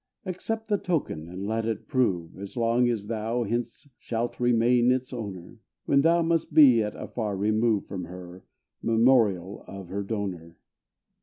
[0.25, 5.13] Accept the token, and let it prove, As long as thou hence shalt remain its
[5.13, 8.43] owner, When thou must be at a far remove From her,
[8.81, 10.57] memorial of the donor.